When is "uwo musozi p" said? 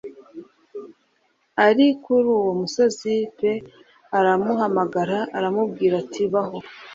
2.37-3.39